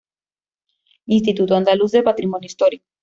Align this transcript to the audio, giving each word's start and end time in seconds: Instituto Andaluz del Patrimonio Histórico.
Instituto 1.05 1.53
Andaluz 1.55 1.91
del 1.91 2.03
Patrimonio 2.03 2.47
Histórico. 2.47 2.87